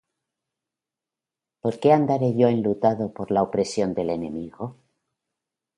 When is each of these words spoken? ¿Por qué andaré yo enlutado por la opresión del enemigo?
¿Por 1.61 1.73
qué 1.79 1.89
andaré 1.93 2.29
yo 2.35 2.47
enlutado 2.47 3.13
por 3.13 3.29
la 3.29 3.43
opresión 3.43 3.93
del 3.93 4.09
enemigo? 4.09 4.77